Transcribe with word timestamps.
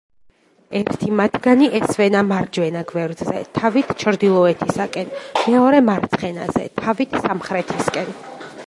ერთი 0.77 1.09
მათგანი 1.19 1.67
ესვენა 1.79 2.23
მარჯვენა 2.29 2.81
გვერდზე, 2.93 3.43
თავით 3.59 3.93
ჩრდილოეთისაკენ, 4.05 5.13
მეორე 5.45 5.85
მარცხენაზე, 5.93 6.67
თავით 6.83 7.17
სამხრეთისკენ. 7.29 8.15